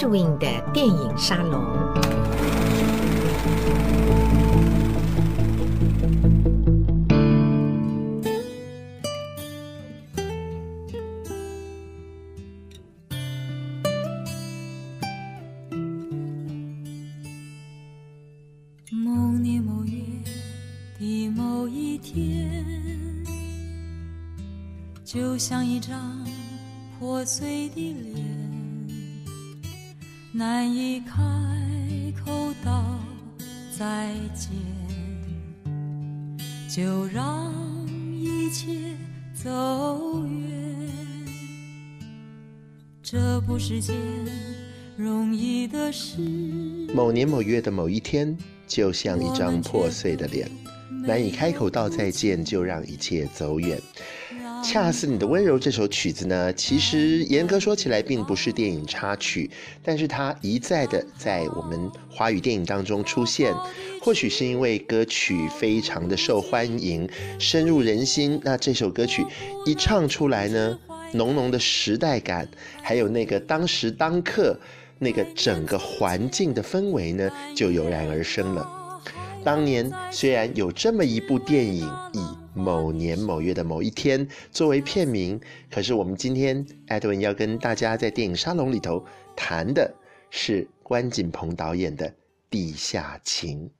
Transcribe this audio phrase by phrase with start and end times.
[0.00, 1.62] Edwin 的电影沙龙。
[18.90, 19.98] 某年某月
[20.98, 22.64] 的某一天，
[25.04, 26.24] 就像一张
[26.98, 28.09] 破碎的脸，
[30.40, 31.14] 难以开
[32.24, 32.82] 口道
[33.78, 34.50] 再见，
[36.66, 37.52] 就让
[38.14, 38.96] 一切
[39.34, 40.88] 走远。
[43.02, 43.94] 这不是件
[44.96, 46.16] 容易的事。
[46.94, 48.34] 某年某月的某一天。
[48.66, 50.48] 就像一张破碎的脸，
[51.04, 53.82] 难以开口道再见，就让一切走远。
[54.62, 59.50] 恰似你的温柔这首曲子呢，其实严格说起来并不是电影插曲，
[59.82, 63.54] 但是它一再的在我们华语电影当中出现。
[64.00, 68.40] 或许是因为歌曲非常的受欢迎，深入人心。
[68.44, 69.24] 那这首歌曲
[69.66, 70.78] 一唱出来呢，
[71.14, 72.48] 浓浓的时代感，
[72.82, 74.58] 还有那个当时当刻。
[75.02, 79.00] 那个整个环境的氛围呢，就油然而生了。
[79.42, 82.20] 当年虽然有这么一部电影，以
[82.54, 89.04] 某年某月的某一天作为片名，可是我们今天艾德文要跟大家在电影沙龙里头
[89.36, 89.94] 谈的
[90.30, 92.08] 是关锦鹏导演的
[92.48, 93.70] 《地下情》。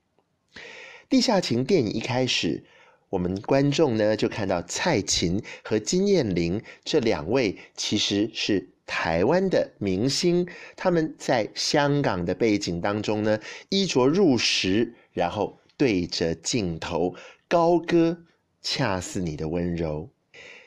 [1.09, 2.65] 《地下情》电影一开始，
[3.09, 8.71] 我们观众呢就看到蔡琴和金燕玲这两位其实是。
[8.93, 17.15] 台湾的明星，他们在香港的背景当中呢，衣着入时，然后对着镜头
[17.47, 18.19] 高歌
[18.63, 20.11] 《恰似你的温柔》。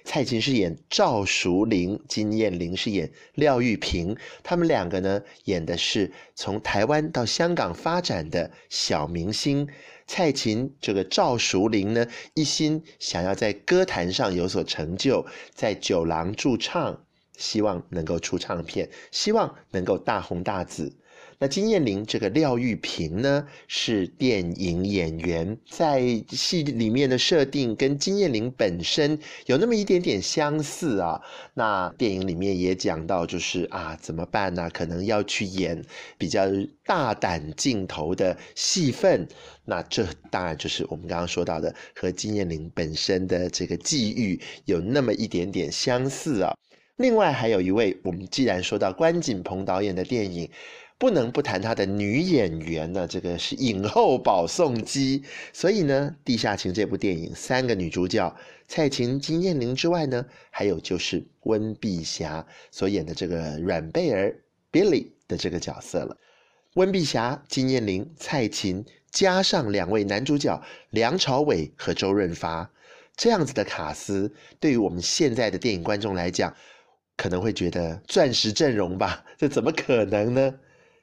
[0.06, 9.68] 蔡琴是演赵淑玲，金燕玲是演廖玉萍，他们两个呢演的是从台湾到香港发展的小明星。
[10.06, 17.06] 蔡琴这个赵淑玲呢，一心想要在歌坛上有所成就，在酒廊驻唱。
[17.36, 20.96] 希望能够出唱片，希望能够大红大紫。
[21.44, 31.22] 那金燕玲这个廖玉萍呢，是电影演员，在戏里面的设定跟金燕玲本身有那么一点点相似啊。
[31.54, 34.70] 那电影里面也讲到，就是啊，怎么办呢？
[34.74, 35.84] 可能要去演
[36.18, 36.46] 比较
[36.86, 39.28] 大胆镜头的戏份。
[39.66, 46.54] 那这当然就是我们刚刚说到的，和金燕玲本身的这个际遇有那么一点点相似啊。
[46.98, 50.48] 另外还有一位，我们既然说到关锦鹏导演的电影，
[51.04, 53.06] 不能不谈他的女演员呢。
[53.06, 55.22] 这个是影后保宋姬，
[55.52, 58.34] 所以呢，《地下情》这部电影三个女主角
[58.70, 64.40] 蔡琴、金燕玲之外呢，还有就是温碧霞所演的这个阮贝儿
[64.72, 66.16] Billy 的这个角色了。
[66.76, 72.72] 温碧霞、金燕玲、蔡琴，加上两位男主角梁朝伟和周润发，
[73.18, 76.56] 这样子的卡司，对于我们现在的电影观众来讲。
[77.16, 80.56] 可能会觉得钻石阵容吧，这怎么可能呢？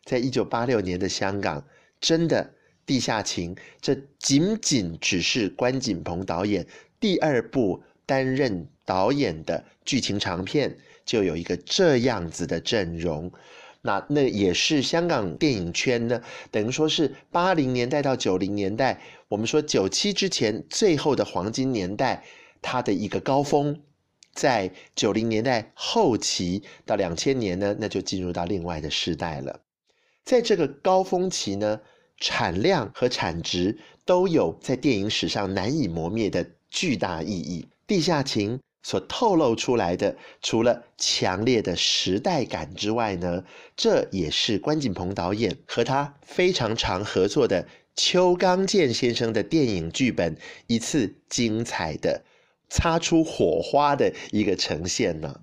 [0.05, 1.65] 在一九八六年的香港，
[2.01, 2.43] 真的
[2.87, 6.67] 《地下情》这仅仅只是关锦鹏导演
[6.99, 13.31] 第二部担任导演的剧情长片，就有一个这样子的阵容。
[13.83, 22.25] 那那也是香港电影圈呢，等于说是八零年代到九零年代，我们说九七之前最后的黄金年代，
[22.61, 23.81] 它的一个高峰。
[24.33, 29.61] 在九零年代后期到两千年呢，那就进入到另外的时代了。
[30.25, 31.81] 在这个高峰期呢，
[32.19, 37.69] 产量和产值都有在电影史上难以磨灭的巨大意义。
[37.87, 43.45] 地下情所透露出来的，除了强烈的时代感之外呢，
[43.77, 47.67] 这也是关锦鹏导演和他非常常合作的
[47.97, 52.23] 邱刚健先生的电影剧本一次精彩的。
[52.73, 55.41] 擦出火花的一个呈现呢。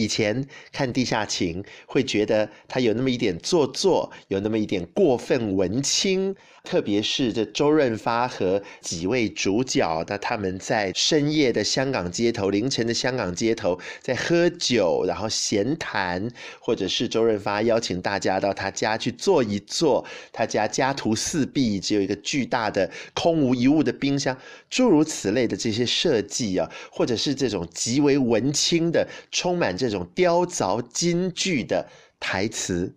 [0.00, 6.34] 以前看《地下情》会觉得他有那么一点做作，有那么一点过分文青。
[6.62, 16.30] 特别是这周润发和几位主角，那他们在深夜的香港街头、凌晨的香港街头，在喝酒，然后闲谈，
[16.60, 20.04] 或者是周润发邀请大家到他家去坐一坐。
[20.32, 24.36] 他家家徒四壁，只有一个巨大的空无一物的冰箱，
[24.68, 31.88] 诸如此类的这些设计啊，或者是这种极为文青的、充满这种雕凿金句的
[32.20, 32.94] 台词。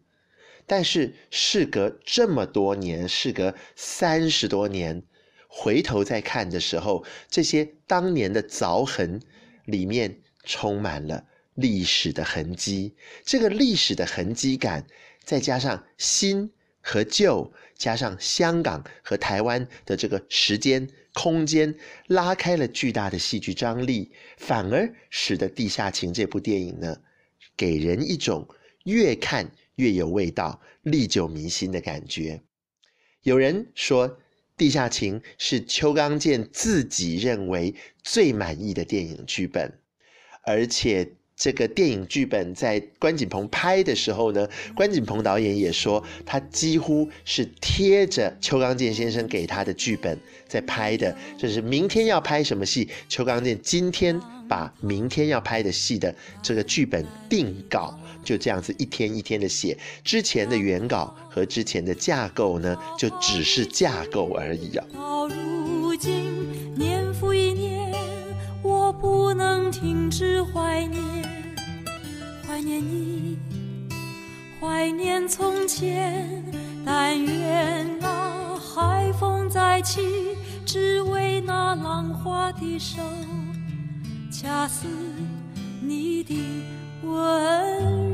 [0.65, 5.03] 但是事隔这么多年，事隔三十多年，
[5.47, 9.21] 回头再看的时候，这些当年的凿痕
[9.65, 12.95] 里面充满了历史的痕迹。
[13.23, 14.85] 这个历史的痕迹感，
[15.23, 16.51] 再加上新
[16.81, 21.75] 和旧，加上香港和台湾的这个时间空间，
[22.07, 26.97] 拉开了巨大的戏剧张力，反而使得《地下情》这部电影呢，
[27.55, 28.47] 给人一种
[28.85, 32.41] 越看越有味道、历久弥新的感觉。
[33.23, 34.09] 有人说，
[34.57, 37.73] 《地下情》是邱刚健自己认为
[38.03, 39.79] 最满意的电影剧本，
[40.43, 57.99] 而且这个电影剧本在关锦鹏拍的时候呢，关锦鹏导演也说，他几乎是贴着邱刚健先生给他的剧本在拍的，就是明天要拍什么戏，邱刚健今天把明天要拍的戏的这个剧本定稿。
[58.23, 64.85] 就这样子一天一天的写，之前的原稿和之前的架构呢，就只是架构而已啊。
[64.93, 67.93] 到如今，年复一年，
[68.61, 71.03] 我不能停止怀念，
[72.47, 73.37] 怀念你，
[74.59, 76.43] 怀念从前。
[76.85, 80.01] 但愿那海风再起，
[80.65, 83.01] 只为那浪花的手，
[84.29, 84.85] 恰似
[85.81, 86.35] 你的
[87.03, 88.12] 温柔。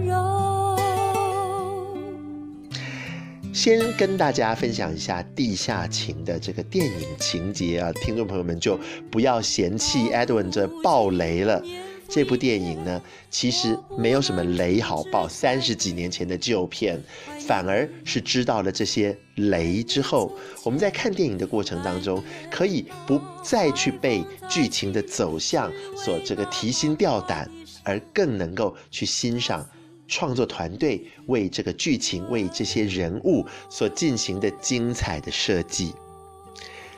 [3.61, 8.79] 先跟大家分享一下《地下情》的这个电影情节啊，听众朋友们就
[9.11, 11.61] 不要嫌弃 Edwin 这爆雷了。
[12.07, 17.03] 这部电影呢，其实没有什么雷好爆，三十几年前的旧片，
[17.45, 20.31] 反而是知道了这些雷之后，
[20.63, 27.51] 我们在看电影的过程当中，可以不再去被剧情的走向所这个提心吊胆。
[27.83, 29.67] 而更能够去欣赏
[30.09, 35.93] 创作团队为这个剧情、为这些人物所进行的精彩的设计。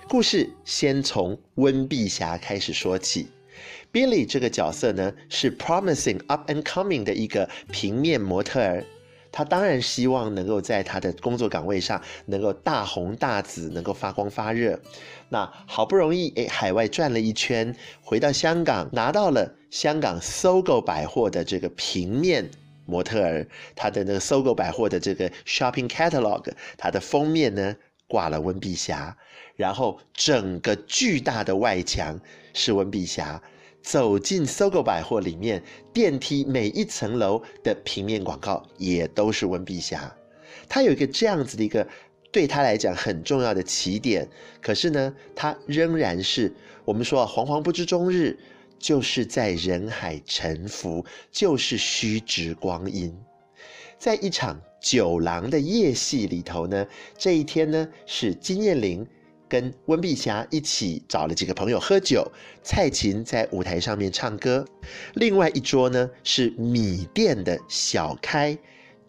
[0.07, 3.27] 故事先从温碧霞开始说起。
[3.93, 8.83] Billy 这个角色呢，是 promising up and coming 的一个平面模特儿。
[9.33, 14.77] 他当然希望能够在他的工作岗位上能够大红大紫，能够发光发热。
[15.29, 22.49] 那好不容易诶，海外转了一圈，回到香港拿到了香港 SOGO 百货的这个平面
[22.91, 26.43] 模特儿，他的那个搜狗百货的这个 shopping catalog，
[26.77, 27.75] 它的封面呢
[28.07, 29.15] 挂了温碧霞，
[29.55, 32.19] 然后整个巨大的外墙
[32.53, 33.41] 是温碧霞。
[33.81, 40.15] 走进搜狗百货里面，电梯每一层楼的平面广告也都是温碧霞。
[40.69, 41.87] 他有一个这样子的一个
[42.31, 44.27] 对他来讲很重要的起点，
[44.61, 46.53] 可是呢，他仍然是
[46.85, 48.37] 我们说啊惶惶不知终日，
[48.81, 53.15] 就是在人海沉浮，就是虚掷光阴。
[53.97, 56.85] 在一场酒廊的夜戏里头呢，
[57.17, 59.07] 这一天呢是金燕玲。
[59.47, 62.25] 跟温碧霞一起找了几个朋友喝酒，
[62.63, 64.65] 蔡琴在舞台上面唱歌，
[65.15, 68.57] 另外一桌呢是米店的小开，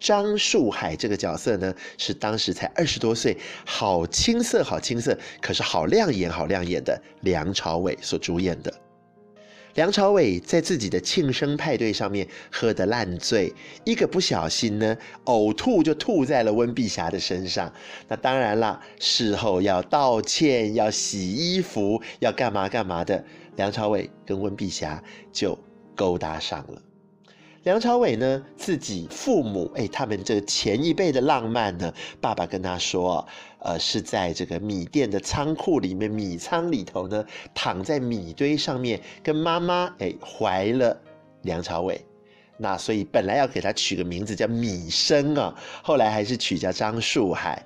[0.01, 8.75] 张树海这个角色呢是当时才二十多岁，好青涩好青涩，可是好亮眼好亮眼的梁朝伟所主演的。
[9.75, 13.53] 梁朝伟在自己的庆生派对上面喝得烂醉，
[13.85, 17.73] 一个不小心呢，呕吐就吐在了温碧霞的身上。
[18.07, 23.25] 那当然啦，事后要道歉，要洗衣服，要干嘛干嘛的，
[23.57, 25.03] 梁朝伟跟温碧霞
[25.33, 25.59] 就
[25.97, 26.83] 勾搭上了。
[27.65, 33.25] 梁朝伟呢，自己父母哎，他们这前一辈的浪漫呢，爸爸跟他说，
[33.61, 41.01] 呃，是在这个米店的仓库里面，米仓里头呢，躺在米堆上面，跟妈妈哎怀了
[41.43, 42.05] 梁朝伟，
[42.57, 47.65] 那所以本来要给他取个名字叫米生啊，后来还是取叫张树海。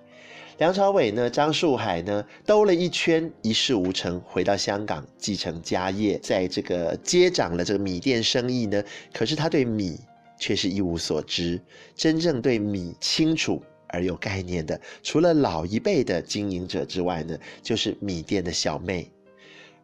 [0.59, 8.83] 梁朝伟呢，张树海呢，兜了一圈，一事无成，回到香港继承家业，在这个接掌了这个米店生意呢。
[9.13, 10.01] 可是他对米
[10.39, 11.61] 却是一无所知，
[11.95, 19.11] 真正对米清楚而有概念的，除了老一辈的经营者之外呢，就是米店的小妹。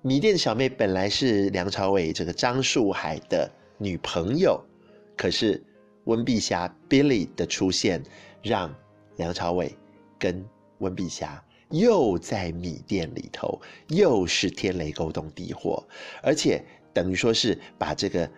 [0.00, 4.58] 米店的小妹本来是梁朝伟这个张树海的女朋友，
[5.18, 5.62] 可是
[6.04, 8.02] 温碧霞 Billy 的出现，
[8.42, 8.74] 让
[9.16, 9.76] 梁朝伟
[10.18, 10.42] 跟
[10.82, 15.82] 温碧霞又在米店里头，又是天雷勾动地火，
[16.22, 16.62] 而且
[16.92, 18.30] 等于说是把这个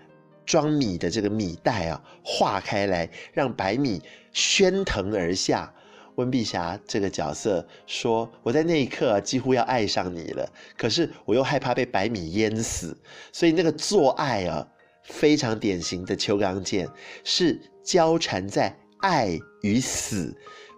[0.46, 4.00] 装米的这个米袋啊化开来，让白米
[4.32, 5.74] 喧腾而下。
[6.16, 12.96] 温碧霞这个角色说：“我在那一刻几乎要爱上你了，可是我又害怕被白米淹死，
[13.32, 14.64] 所以那个做爱啊，
[15.02, 16.88] 非常典型的邱刚健，
[17.24, 20.32] 是交缠在爱与死。”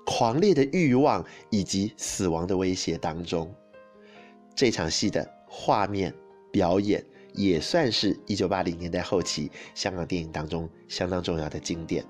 [0.07, 3.53] 狂烈的欲望以及死亡的威胁当中，
[4.55, 6.15] 这场戏的画面
[6.51, 12.03] 表演也算是一九八零年代后期香港电影当中相当重要的经典。《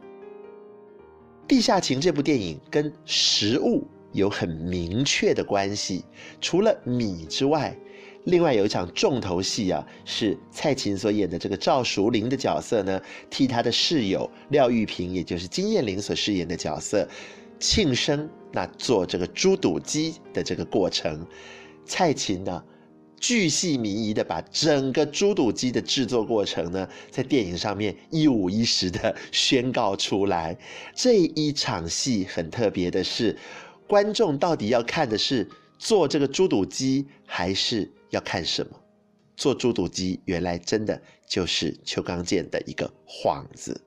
[1.48, 6.04] 地下情》这部电影跟食物有很明确的关系，
[6.40, 7.76] 除了米之外。
[8.24, 13.00] 另外有一场重头戏啊，是蔡琴所演的这个赵淑玲的角色呢，
[13.30, 17.08] 替她的室友廖玉萍，也就是金燕玲所饰演的角色
[17.58, 21.26] 庆生，那做这个猪肚鸡的这个过程，
[21.84, 22.62] 蔡琴呢
[23.18, 30.56] 巨细靡遗的把整个猪肚鸡的制作过程呢，在电影上面一五一十的宣告出来。
[30.94, 33.36] 这一场戏很特别的是，
[33.86, 35.48] 观众到底要看的是
[35.78, 37.90] 做这个猪肚鸡，还是？
[38.10, 38.80] 要看什么？
[39.36, 43.78] 做猪肚鸡原来真的就是邱刚健的一个幌子，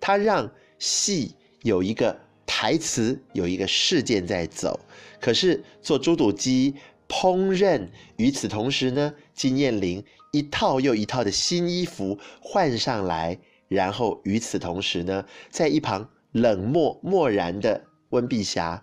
[0.00, 2.18] 他让戏有一个
[2.60, 4.80] 台词，有一个事件在走。
[5.20, 6.74] 可是做猪肚鸡
[7.08, 7.86] 烹饪，
[8.16, 13.38] 与此同时呢，金燕玲一套又一套的新衣服换上来，
[13.68, 18.82] 然后与此同时呢，在一旁冷漠漠然的温碧霞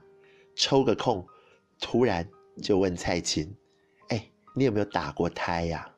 [0.55, 1.27] 抽个空，
[1.82, 2.25] 突然
[2.63, 3.53] 就问蔡琴。
[4.55, 5.91] 你有没有打过胎呀？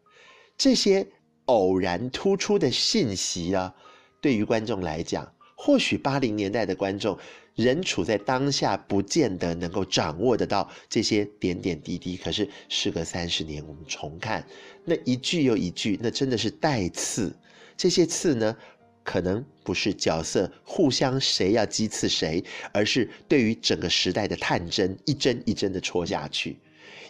[0.57, 1.07] 这些
[1.45, 3.75] 偶然突出的信息啊，
[4.19, 7.15] 对于观众来讲，或许八零年代的观众
[7.57, 12.15] 人处在当下，不见得能够掌握得到这些点点滴滴。
[12.15, 14.45] 可是时隔三十年，我们重看
[14.85, 17.35] 那一句又一句，那真的是带刺。
[17.75, 18.55] 这些刺呢，
[19.03, 26.57] 可能不是角色互相谁要击刺谁，而是对于整个时代的探针，一针一针的戳下去。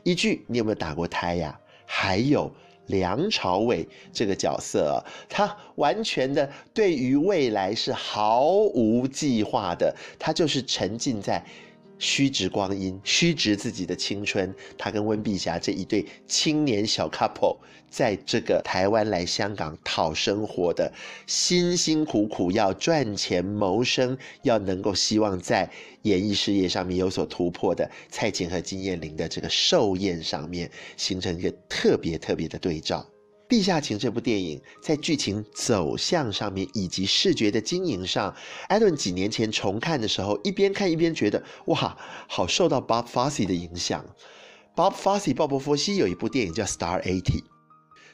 [0.04, 1.60] 一句，你有没有打过胎呀？
[1.86, 2.54] 还有
[2.88, 11.42] 梁朝伟这个角色，他完全的对于未来是毫无计划的，他就是沉浸在。
[12.00, 14.54] 虚掷光阴，虚掷自己的青春。
[14.78, 17.58] 他跟温碧霞这一对青年小 couple，
[17.90, 20.92] 在这个台湾来香港讨生活的，
[21.26, 25.70] 辛辛苦苦要赚钱谋生，要能够希望在
[26.04, 33.00] 演艺事业上面有所突破的蔡琴和金燕玲的这个寿宴上面，形成一个特别特别的对照。
[33.50, 38.36] 《地下情》这部电影在剧情走向上面，以及视觉的经营上，
[38.68, 44.06] 艾伦几年前重看的时候，一边看一边觉得哇，好受到 Bob Fosse 的影响。
[44.76, 47.42] Bob Fosse 鲍勃·佛西有一部电影叫《Star Eighty》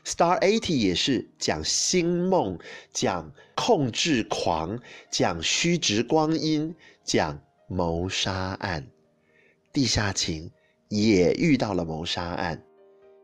[0.05, 2.59] ，Star Eighty 也是讲星梦、
[2.93, 4.79] 讲控制狂、
[5.11, 8.83] 讲虚掷光阴、讲谋杀案。
[9.73, 10.49] 《地下情》
[10.89, 12.63] 也遇到了谋杀案，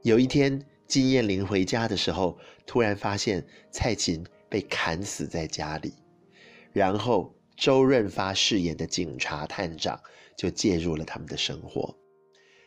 [0.02, 0.66] 有一天。
[0.90, 5.94] 金燕玲回家的时候，突然发现蔡琴被砍死在家里，
[6.74, 9.98] 然后周润发饰演的警察探长
[10.36, 11.96] 就介入了他们的生活。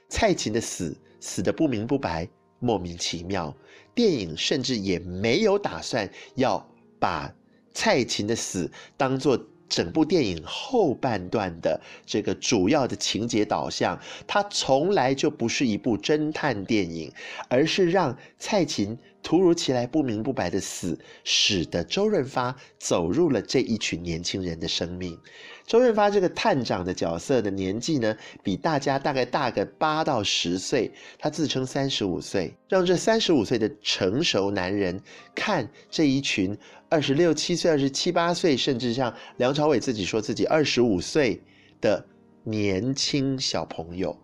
[0.09, 2.29] 蔡琴的死死得不明不白，
[2.61, 3.55] 莫名其妙。
[3.93, 6.65] 电影甚至也没有打算要
[7.01, 7.35] 把
[7.75, 9.49] 蔡琴的死当做。
[9.73, 17.11] 整部电影后半段的这个主要的情节导向，它从来就不是一部侦探电影，
[17.49, 25.19] 而是让蔡琴突如其来不明不白的死，使得周润发走入了这一群年轻人的生命。
[25.65, 35.01] 周润发这个探长的角色的年纪呢，比大家大概大个八到十岁，他自称三十五岁，让这三十五岁的成熟男人
[35.35, 36.59] 看这一群
[36.93, 41.41] 二十六七岁、二十七八岁，甚至像梁朝伟自己说自己二十五岁
[41.81, 42.05] 的
[42.45, 44.17] 年轻小朋友，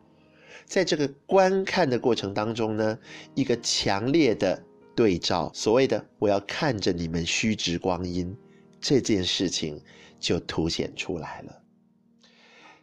[0.67, 2.99] 在这个观看的过程当中呢，
[3.35, 4.63] 一个强烈的
[4.95, 8.37] 对照，所谓的我要看着你们虚掷光阴
[8.81, 9.81] 这件事情。
[10.21, 11.63] 就凸显出来了。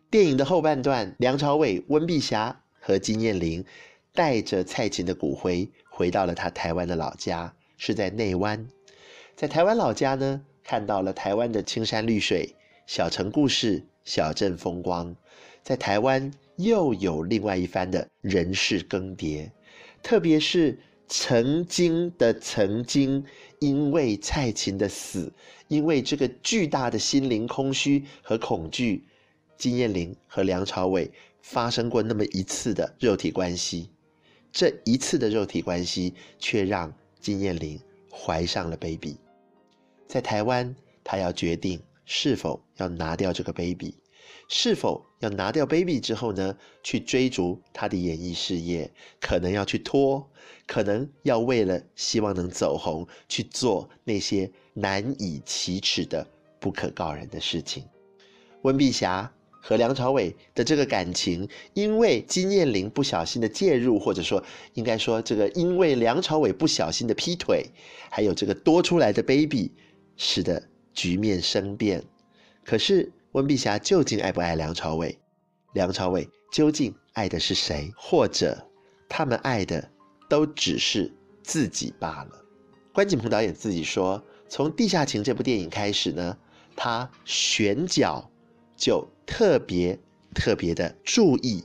[0.09, 3.65] 电影的后半段，梁朝伟、温碧霞和金燕玲
[4.13, 8.65] 带着蔡琴的骨灰回到了他台湾的老家，是在内湾。
[9.35, 12.55] 在台湾老家呢，看到了台湾的青山绿水、
[12.87, 15.15] 小城故事、小镇风光。
[15.61, 19.49] 在台湾又有另外一番的人事更迭，
[20.01, 20.79] 特别是。
[21.07, 23.23] 曾经的曾经，
[23.59, 25.31] 因为蔡琴的死，
[25.67, 29.03] 因为这个巨大的心灵空虚和恐惧，
[29.55, 31.11] 金燕玲和梁朝伟
[31.43, 33.91] 发生过那么一次的肉体关系，
[34.51, 37.79] 这一次的肉体关系却让金燕玲
[38.11, 39.15] 怀上了 baby。
[40.07, 43.95] 在台湾，他要决定是否要拿掉这个 baby，
[44.47, 50.29] 是否要拿掉 baby 之后呢，去追逐他的演艺事业，可能要去拖。
[50.67, 56.25] 可能要为了希望能走红，去做那些难以启齿的
[56.59, 57.83] 不可告人的事情。
[58.63, 59.31] 温碧霞
[59.61, 64.43] 和梁朝伟的这个感情，因为金燕玲不小心的介入，或者说
[64.73, 67.67] 应该说这个因为梁朝伟不小心的劈腿，
[68.09, 69.71] 还有这个多出来的 baby，
[70.17, 72.03] 使得局面生变。
[72.63, 75.17] 可是温碧霞究竟爱不爱梁朝伟？
[75.73, 77.91] 梁朝伟究竟爱的是谁？
[77.97, 78.67] 或者
[79.09, 79.91] 他们爱的
[80.29, 81.11] 都只是
[81.43, 82.45] 自己罢了？
[82.93, 86.37] 关锦鹏导演自己说，从《地下情》这部电影开始呢，
[86.75, 88.31] 他选角。
[88.77, 89.97] 就特别
[90.33, 91.63] 特别的注意，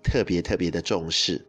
[0.00, 1.44] 特别特别的重视。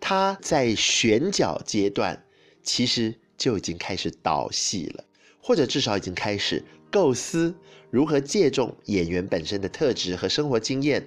[0.00, 2.24] 他在选角阶段，
[2.60, 5.04] 其实就已经开始导戏了，
[5.42, 7.54] 或者至少已经开始构思
[7.90, 11.06] 如何借重演员本身的特质和生活经验，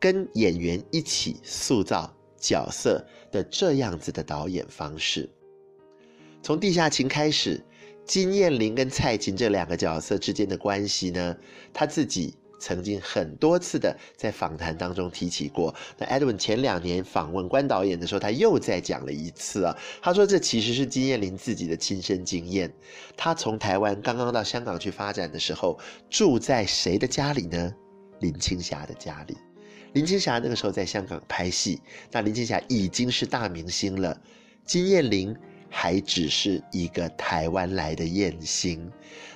[0.00, 5.28] 跟演员一起塑造角色的这样子的导演方式。
[6.42, 7.60] 从《地下情》开始，
[8.04, 11.36] 金燕玲跟蔡琴这两个角色之间的关系呢，
[11.72, 12.34] 她自己。
[12.58, 15.74] 曾经很多次的在访谈当中提起过。
[15.96, 19.76] 那 Edwin 前两年访问关导演的时候，他又再讲了一次啊。
[20.02, 22.72] 他说这其实是金燕玲自己的亲身经验。
[23.16, 25.78] 他从台湾刚刚到香港去发展的时候，
[26.10, 27.74] 住在谁的家里呢？
[28.20, 29.36] 林青霞的家里。
[29.92, 34.20] 林青霞那个时候在香港拍戏，那林青霞已经是大明星了。
[34.64, 35.36] 金燕玲。
[35.68, 38.90] 还只是一个台湾来的艳星，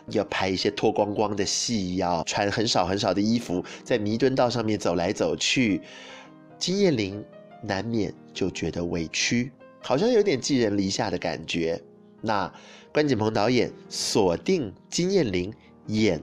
[0.08, 5.80] 要拍一些脱光光的戏，要穿很少很少的衣服，在弥敦道上面走来走去。
[6.58, 7.24] 金燕玲
[7.62, 11.80] 难免就觉得委屈，好像有点寄人篱下的感觉。
[12.20, 12.52] 那
[12.92, 15.52] 关锦鹏导演锁定金燕玲
[15.88, 16.20] 演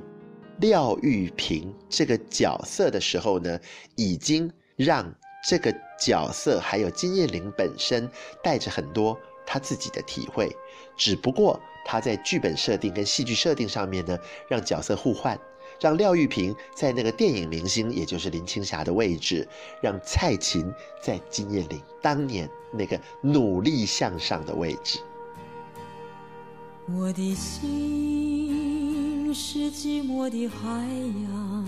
[0.60, 3.60] 廖玉萍这个角色的时候呢，
[3.96, 5.14] 已经让
[5.48, 8.10] 这个角色还有金燕玲本身
[8.44, 9.18] 带着很多。
[9.52, 10.56] 他自己的体会，
[10.96, 14.16] 只不过他在剧本设定跟戏剧设定上面呢，
[14.48, 15.40] 让角色互换，
[15.82, 19.48] 让廖玉萍在那个电影明星，也就是林青霞的位置，
[19.82, 25.00] 让蔡琴在金燕玲当年那个努力向上的位置。
[26.86, 30.70] 我的心是寂寞的海
[31.28, 31.66] 洋，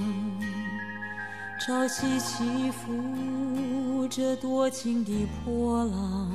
[1.66, 6.32] 潮汐起伏着多情的波浪。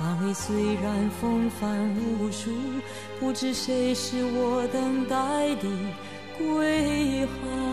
[0.00, 2.50] 那里虽然风帆无数，
[3.18, 5.68] 不知谁是我等待的
[6.38, 7.67] 归航。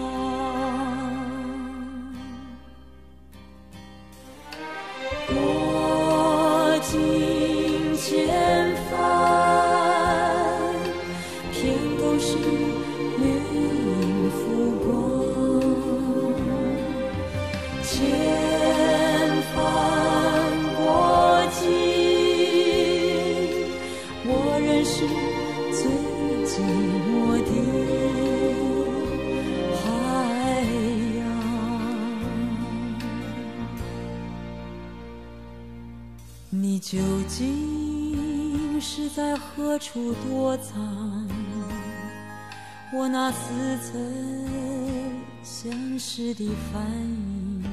[36.62, 41.28] 你究竟是在何处躲藏？
[42.94, 43.94] 我那似曾
[45.44, 47.64] 相识的反应，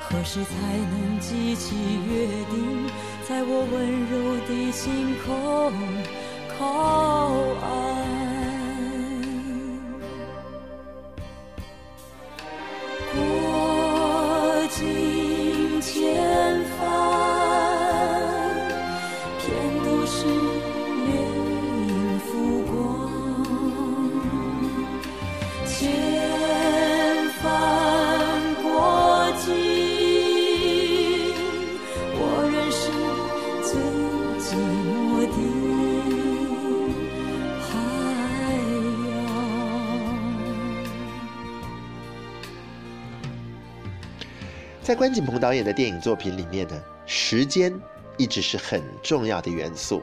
[0.00, 1.74] 何时才能记起
[2.08, 2.88] 约定？
[3.28, 4.14] 在我温柔
[4.46, 5.70] 的心口
[6.58, 6.64] 靠
[7.60, 7.68] 岸，
[44.94, 47.76] 在关锦鹏导演的电影作品里面呢，时间
[48.16, 50.00] 一直是很重要的元素。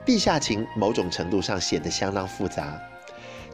[0.04, 2.76] 《地下情》某种程度上显得相当复杂，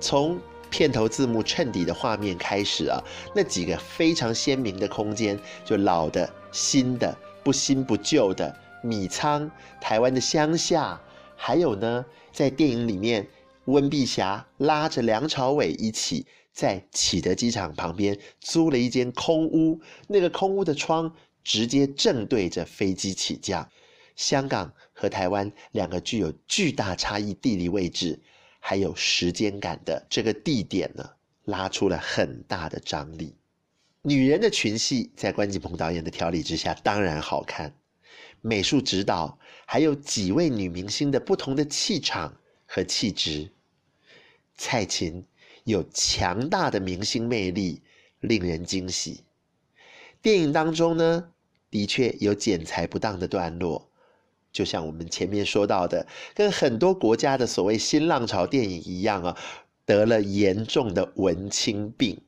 [0.01, 0.39] 从
[0.71, 2.99] 片头字幕衬底的画面开始啊，
[3.35, 9.51] 那几个非常鲜明的空间，就老的、新的、不新不旧的米仓、
[9.83, 10.99] 台湾的乡下，
[11.37, 13.29] 还有呢，在电影里面，
[13.67, 16.25] 温碧霞拉着梁朝伟一起。
[16.59, 23.71] 在启德机场旁边租了一间空屋，那个空屋的窗直接正对着飞机起降。
[24.17, 28.21] 香港和台湾两个具有巨大差异地理位置，
[28.59, 31.09] 还有时间感的这个地点呢，
[31.45, 33.37] 拉出了很大的张力。
[34.03, 37.73] 女人的群戏在关锦鹏导演的调理之下当然好看，
[38.41, 43.53] 美术指导还有几位女明星的不同的气场和气质，
[44.57, 45.25] 蔡琴。
[45.69, 47.83] 有强大的明星魅力，
[48.21, 49.23] 令人惊喜。
[50.23, 51.29] 电影当中呢，
[51.71, 53.91] 的确有剪裁不当的段落，
[54.51, 59.37] 就像我们前面说到的，跟很多国家的所谓新浪潮电影一样啊，
[59.85, 62.19] 得了严重的文青病。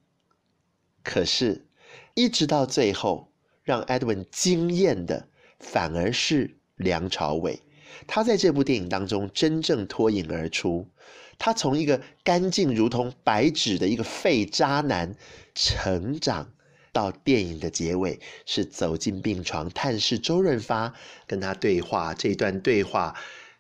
[1.03, 1.67] 可是，
[2.13, 5.27] 一直到最后，让 Edwin 惊艳的
[5.59, 7.59] 反而是梁朝伟。
[8.07, 10.87] 他在这部电影当中真正脱颖而出。
[11.41, 15.17] 他从一个干净如同白纸的一个废渣男
[15.55, 16.53] 成长，
[16.93, 20.93] 到电影的结尾是走进病床探视周润发，
[21.27, 22.13] 跟他对话。
[22.13, 23.17] 这段对话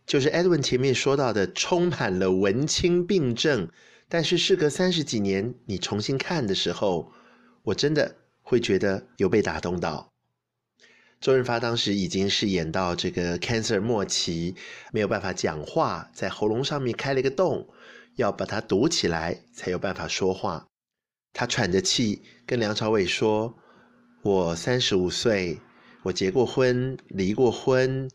[0.06, 3.68] 就是 Edwin 前面说到的，充满了文青病症。
[4.10, 7.10] 但是事隔三十几年，你重新看的时候，
[7.62, 10.09] 我真的会觉得有被打动到。
[11.20, 14.54] 周润发当时已经是演到这个 cancer 末期，
[14.90, 17.68] 没有办法讲话，在喉咙上面开了一个洞，
[18.16, 20.66] 要把它堵起来才有办法说话。
[21.34, 23.54] 他喘着气跟梁朝伟说
[24.24, 25.58] ：“我三十五岁，
[26.04, 28.08] 我结过婚，离过婚，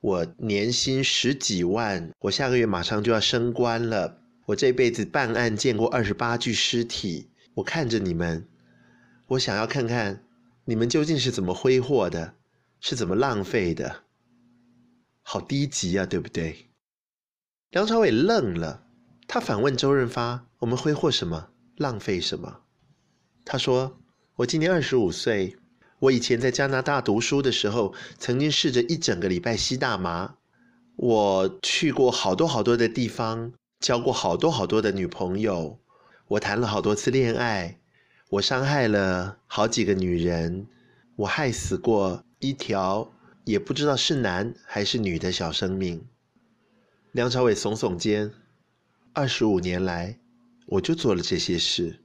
[0.00, 4.20] 我年薪十几万，我下个月马上就要升官了。
[4.46, 8.46] 我这辈子办案见过二十八具尸体，我看着你们，
[9.26, 10.22] 我想要看看
[10.66, 12.34] 你们究竟是怎么挥霍的。”
[12.86, 14.02] 是怎么浪费的？
[15.22, 16.68] 好低级啊，对不对？
[17.70, 18.84] 梁朝伟愣了，
[19.26, 21.48] 他反问周润发：“我们挥霍什么？
[21.76, 22.60] 浪费什么？”
[23.42, 24.02] 他说
[24.36, 25.56] ：“我今年二十五岁，
[25.98, 30.36] 我以前在加拿大读书的时候，曾经试着一整个礼拜吸大麻。
[30.96, 35.80] 我去过好多好多的地方，交过好多好多的女朋友，
[36.28, 37.80] 我谈了好多次恋爱，
[38.28, 40.66] 我伤害了好几个女人，
[41.16, 43.12] 我害死过。”一条
[43.44, 46.06] 也不知道是男还是女的小生命。
[47.12, 48.32] 梁朝伟耸耸肩，
[49.12, 50.18] 二十五年来，
[50.66, 52.00] 我就做了这些事。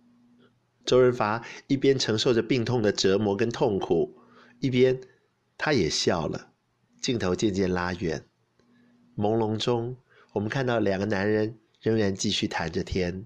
[0.86, 4.18] 周润发一边承受着病痛的折磨跟痛苦，
[4.60, 5.00] 一边
[5.58, 6.52] 他也笑了。
[7.02, 8.26] 镜头渐渐拉远，
[9.16, 9.98] 朦胧中，
[10.34, 13.26] 我们看到两个男人仍然继续谈着天，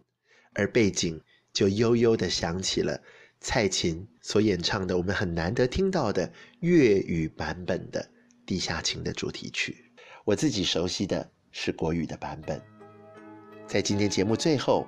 [0.53, 3.01] 而背景就悠悠地响起了。
[3.39, 6.31] 蔡琴所演唱的，我们很难得听到的
[6.61, 8.01] 粤语版本的
[8.45, 9.91] 《地下情》的主题曲，
[10.23, 12.59] 我自己熟悉的是国语的版本。
[13.67, 14.87] 在今天节目最后，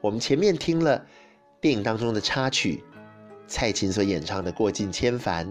[0.00, 1.06] 我们前面听了
[1.60, 2.82] 电影当中的插曲，
[3.46, 5.46] 蔡琴所演唱的《过尽千帆》。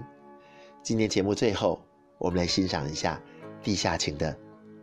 [0.84, 1.82] 今天节目最后，
[2.18, 3.22] 我们来欣赏一下
[3.64, 4.38] 《地下情》的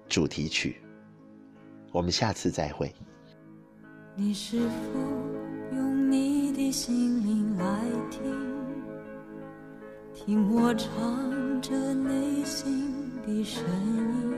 [0.08, 0.80] 主题曲。
[1.92, 2.90] 我们下次再会。
[4.16, 5.39] 你是否
[6.70, 7.64] 心灵来
[8.10, 8.22] 听，
[10.14, 12.94] 听我唱着内心
[13.26, 14.32] 的声音。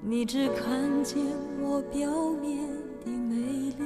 [0.00, 1.22] 你只看见
[1.60, 2.58] 我表面
[3.04, 3.36] 的美
[3.78, 3.84] 丽，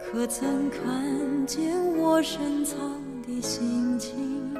[0.00, 2.78] 可曾看见我深藏
[3.22, 4.52] 的心情？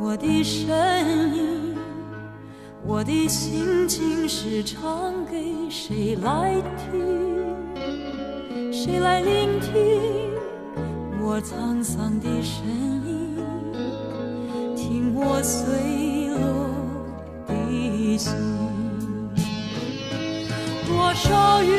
[0.00, 0.70] 我的声
[1.34, 1.76] 音，
[2.86, 7.39] 我的心情是唱给谁来听？
[8.82, 9.70] 谁来聆听
[11.20, 12.64] 我沧桑的声
[13.04, 13.36] 音？
[14.74, 16.70] 听我碎落
[17.46, 18.32] 的心。
[20.86, 21.76] 多少月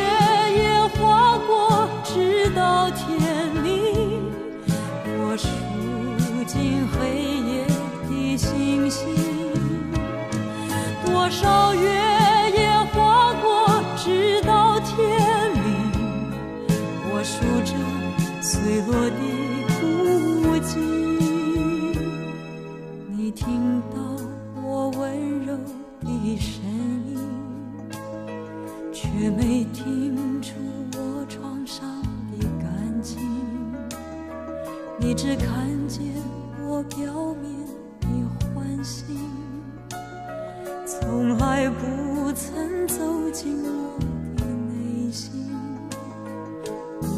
[0.56, 4.22] 夜划过，直到天明。
[5.26, 5.48] 我数
[6.46, 7.00] 尽黑
[7.50, 7.66] 夜
[8.12, 9.10] 的星星。
[11.04, 12.11] 多少月。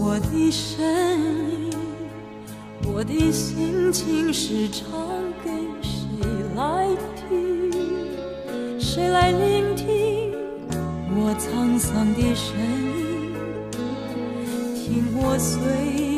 [0.05, 1.71] 我的声音，
[2.85, 4.85] 我的心情是唱
[5.41, 5.49] 给
[5.81, 7.71] 谁来听？
[8.77, 10.33] 谁来聆听
[11.15, 13.33] 我沧桑的声音？
[14.75, 16.12] 听我随。